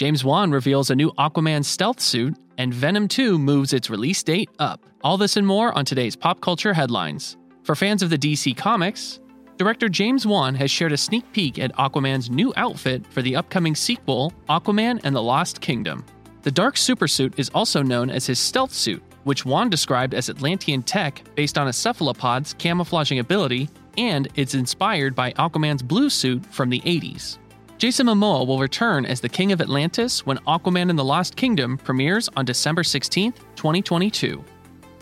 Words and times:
James 0.00 0.24
Wan 0.24 0.50
reveals 0.50 0.88
a 0.88 0.96
new 0.96 1.12
Aquaman 1.18 1.62
stealth 1.62 2.00
suit, 2.00 2.34
and 2.56 2.72
Venom 2.72 3.06
2 3.06 3.38
moves 3.38 3.74
its 3.74 3.90
release 3.90 4.22
date 4.22 4.48
up. 4.58 4.80
All 5.04 5.18
this 5.18 5.36
and 5.36 5.46
more 5.46 5.76
on 5.76 5.84
today's 5.84 6.16
pop 6.16 6.40
culture 6.40 6.72
headlines. 6.72 7.36
For 7.64 7.74
fans 7.76 8.02
of 8.02 8.08
the 8.08 8.16
DC 8.16 8.56
Comics, 8.56 9.20
director 9.58 9.90
James 9.90 10.26
Wan 10.26 10.54
has 10.54 10.70
shared 10.70 10.92
a 10.92 10.96
sneak 10.96 11.30
peek 11.34 11.58
at 11.58 11.76
Aquaman's 11.76 12.30
new 12.30 12.50
outfit 12.56 13.06
for 13.08 13.20
the 13.20 13.36
upcoming 13.36 13.74
sequel, 13.74 14.32
Aquaman 14.48 15.02
and 15.04 15.14
the 15.14 15.22
Lost 15.22 15.60
Kingdom. 15.60 16.02
The 16.44 16.50
dark 16.50 16.76
supersuit 16.76 17.38
is 17.38 17.50
also 17.50 17.82
known 17.82 18.08
as 18.08 18.24
his 18.26 18.38
stealth 18.38 18.72
suit, 18.72 19.02
which 19.24 19.44
Wan 19.44 19.68
described 19.68 20.14
as 20.14 20.30
Atlantean 20.30 20.82
tech 20.82 21.22
based 21.34 21.58
on 21.58 21.68
a 21.68 21.74
cephalopod's 21.74 22.54
camouflaging 22.54 23.18
ability, 23.18 23.68
and 23.98 24.28
it's 24.34 24.54
inspired 24.54 25.14
by 25.14 25.32
Aquaman's 25.32 25.82
blue 25.82 26.08
suit 26.08 26.46
from 26.46 26.70
the 26.70 26.80
80s. 26.80 27.36
Jason 27.80 28.08
Momoa 28.08 28.46
will 28.46 28.58
return 28.58 29.06
as 29.06 29.22
the 29.22 29.28
King 29.30 29.52
of 29.52 29.62
Atlantis 29.62 30.26
when 30.26 30.36
Aquaman 30.46 30.90
and 30.90 30.98
the 30.98 31.04
Lost 31.04 31.34
Kingdom 31.34 31.78
premieres 31.78 32.28
on 32.36 32.44
December 32.44 32.82
16th, 32.82 33.36
2022. 33.56 34.44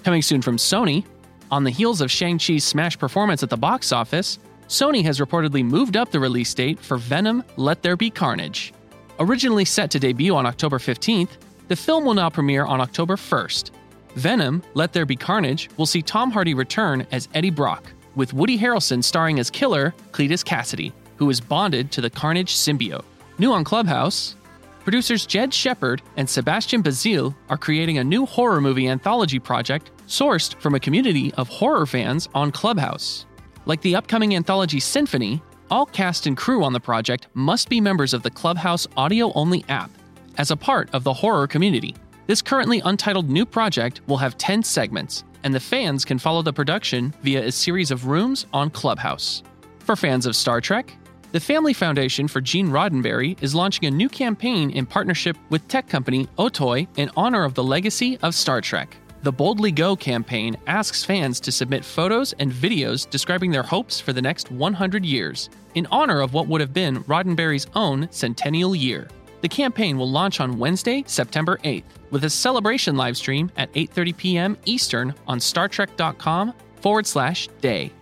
Coming 0.05 0.23
soon 0.23 0.41
from 0.41 0.59
Sony, 0.59 1.05
on 1.50 1.64
the 1.64 1.70
heels 1.70 2.00
of 2.00 2.09
Shang-Chi's 2.09 2.62
smash 2.62 2.96
performance 2.96 3.42
at 3.42 3.50
the 3.50 3.56
box 3.56 3.91
office, 3.91 4.38
Sony 4.69 5.02
has 5.02 5.19
reportedly 5.19 5.64
moved 5.64 5.96
up 5.96 6.12
the 6.12 6.20
release 6.20 6.55
date 6.55 6.78
for 6.78 6.98
Venom 6.98 7.42
Let 7.56 7.83
There 7.83 7.96
Be 7.96 8.10
Carnage. 8.10 8.72
Originally 9.19 9.64
set 9.64 9.91
to 9.91 9.98
debut 9.98 10.36
on 10.36 10.47
October 10.47 10.78
15th, 10.78 11.30
the 11.66 11.74
film 11.74 12.05
will 12.05 12.14
now 12.14 12.30
premiere 12.30 12.64
on 12.64 12.80
October 12.80 13.16
1st. 13.16 13.72
Venom 14.14 14.62
Let 14.74 14.92
There 14.92 15.05
Be 15.05 15.16
Carnage 15.16 15.69
will 15.78 15.86
see 15.86 16.00
Tom 16.00 16.30
Hardy 16.30 16.55
return 16.55 17.05
as 17.10 17.28
Eddie 17.34 17.50
Brock, 17.50 17.91
with 18.14 18.33
Woody 18.33 18.56
Harrelson 18.56 19.02
starring 19.02 19.41
as 19.41 19.50
killer 19.50 19.92
Cletus 20.12 20.45
Kasady, 20.45 20.92
who 21.18 21.28
is 21.30 21.40
bonded 21.40 21.92
to 21.92 22.00
the 22.00 22.10
Carnage 22.10 22.54
symbiote. 22.54 23.04
New 23.38 23.52
on 23.52 23.64
Clubhouse, 23.64 24.36
producers 24.84 25.27
Jed 25.27 25.52
Shepard 25.52 26.00
and 26.16 26.28
Sebastian 26.28 26.82
Bazille 26.82 27.34
are 27.50 27.58
creating 27.58 27.98
a 27.98 28.04
new 28.04 28.24
horror 28.24 28.60
movie 28.60 28.88
anthology 28.88 29.39
project 29.39 29.91
sourced 30.06 30.55
from 30.61 30.74
a 30.74 30.80
community 30.80 31.33
of 31.34 31.48
horror 31.48 31.86
fans 31.86 32.28
on 32.34 32.50
Clubhouse. 32.50 33.27
Like 33.66 33.83
the 33.83 33.96
upcoming 33.96 34.34
anthology 34.34 34.80
Symphony, 34.80 35.42
all 35.70 35.84
cast 35.84 36.27
and 36.27 36.36
crew 36.36 36.64
on 36.64 36.72
the 36.72 36.80
project 36.80 37.28
must 37.34 37.69
be 37.69 37.80
members 37.80 38.14
of 38.14 38.22
the 38.22 38.30
Clubhouse 38.30 38.86
audio 38.96 39.33
only 39.34 39.64
app 39.69 39.91
as 40.39 40.50
a 40.50 40.56
part 40.56 40.89
of 40.94 41.05
the 41.05 41.12
horror 41.12 41.46
community. 41.46 41.94
This 42.27 42.41
currently 42.41 42.80
untitled 42.84 43.28
new 43.28 43.44
project 43.44 44.00
will 44.06 44.16
have 44.16 44.39
10 44.39 44.62
segments, 44.62 45.24
and 45.44 45.55
the 45.55 45.61
fans 45.61 46.05
can 46.05 46.19
follow 46.19 46.42
the 46.42 46.52
production 46.52 47.12
via 47.22 47.44
a 47.44 47.52
series 47.52 47.91
of 47.91 48.06
rooms 48.06 48.46
on 48.52 48.70
Clubhouse. 48.70 49.42
For 49.80 49.96
fans 49.96 50.27
of 50.27 50.36
Star 50.36 50.61
Trek, 50.61 50.94
the 51.30 51.40
Family 51.40 51.74
Foundation 51.74 52.26
for 52.26 52.40
Gene 52.40 52.68
Roddenberry 52.68 53.40
is 53.42 53.54
launching 53.54 53.84
a 53.84 53.90
new 53.90 54.08
campaign 54.08 54.70
in 54.70 54.86
partnership 54.86 55.36
with 55.50 55.66
tech 55.68 55.86
company 55.86 56.26
Otoy 56.38 56.88
in 56.96 57.10
honor 57.18 57.44
of 57.44 57.52
the 57.52 57.62
legacy 57.62 58.18
of 58.22 58.34
Star 58.34 58.62
Trek. 58.62 58.96
The 59.24 59.32
Boldly 59.32 59.72
Go 59.72 59.94
campaign 59.94 60.56
asks 60.66 61.04
fans 61.04 61.38
to 61.40 61.52
submit 61.52 61.84
photos 61.84 62.32
and 62.38 62.50
videos 62.50 63.08
describing 63.10 63.50
their 63.50 63.62
hopes 63.62 64.00
for 64.00 64.14
the 64.14 64.22
next 64.22 64.50
100 64.50 65.04
years, 65.04 65.50
in 65.74 65.86
honor 65.90 66.22
of 66.22 66.32
what 66.32 66.46
would 66.46 66.62
have 66.62 66.72
been 66.72 67.04
Roddenberry's 67.04 67.66
own 67.74 68.08
centennial 68.10 68.74
year. 68.74 69.06
The 69.42 69.48
campaign 69.48 69.98
will 69.98 70.10
launch 70.10 70.40
on 70.40 70.58
Wednesday, 70.58 71.04
September 71.06 71.58
8th, 71.58 71.84
with 72.10 72.24
a 72.24 72.30
celebration 72.30 72.96
livestream 72.96 73.50
at 73.58 73.72
8:30 73.74 74.16
p.m. 74.16 74.56
Eastern 74.64 75.14
on 75.26 75.40
StarTrek.com 75.40 76.54
forward 76.80 77.06
slash 77.06 77.48
day. 77.60 77.92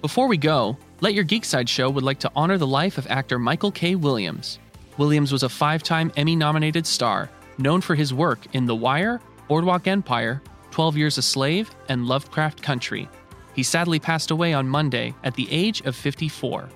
Before 0.00 0.28
we 0.28 0.36
go, 0.36 0.78
Let 1.00 1.14
Your 1.14 1.24
Geek 1.24 1.44
Side 1.44 1.68
Show 1.68 1.90
would 1.90 2.04
like 2.04 2.20
to 2.20 2.30
honor 2.36 2.56
the 2.56 2.66
life 2.66 2.98
of 2.98 3.06
actor 3.08 3.38
Michael 3.38 3.72
K. 3.72 3.94
Williams. 3.96 4.60
Williams 4.96 5.32
was 5.32 5.42
a 5.42 5.48
five-time 5.48 6.12
Emmy-nominated 6.16 6.86
star, 6.86 7.28
known 7.58 7.80
for 7.80 7.96
his 7.96 8.14
work 8.14 8.46
in 8.54 8.64
The 8.64 8.76
Wire, 8.76 9.20
Boardwalk 9.48 9.88
Empire, 9.88 10.40
12 10.70 10.96
Years 10.96 11.18
a 11.18 11.22
Slave, 11.22 11.70
and 11.88 12.06
Lovecraft 12.06 12.62
Country. 12.62 13.08
He 13.54 13.64
sadly 13.64 13.98
passed 13.98 14.30
away 14.30 14.52
on 14.52 14.68
Monday 14.68 15.14
at 15.24 15.34
the 15.34 15.48
age 15.50 15.80
of 15.82 15.96
54. 15.96 16.68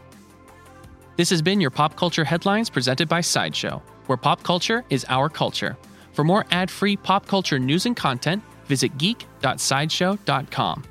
This 1.17 1.31
has 1.31 1.41
been 1.41 1.61
your 1.61 1.71
Pop 1.71 1.97
Culture 1.97 2.25
Headlines 2.25 2.71
presented 2.71 3.09
by 3.09 3.21
Sideshow, 3.21 3.81
where 4.07 4.19
pop 4.19 4.43
culture 4.43 4.84
is 4.91 5.07
our 5.09 5.28
culture. 5.28 5.77
For 6.12 6.25
more 6.25 6.45
ad 6.51 6.71
free 6.71 6.97
pop 6.97 7.27
culture 7.27 7.59
news 7.59 7.87
and 7.87 7.97
content, 7.97 8.43
visit 8.67 8.99
geek.sideshow.com. 8.99 10.84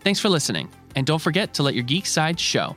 Thanks 0.00 0.20
for 0.20 0.28
listening, 0.28 0.68
and 0.94 1.06
don't 1.06 1.20
forget 1.20 1.54
to 1.54 1.62
let 1.62 1.74
your 1.74 1.84
geek 1.84 2.06
side 2.06 2.38
show. 2.38 2.76